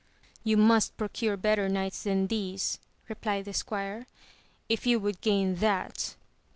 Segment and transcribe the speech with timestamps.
[0.43, 4.07] You must procure better knights than these, replied the squire,
[4.67, 6.15] if you would gain that.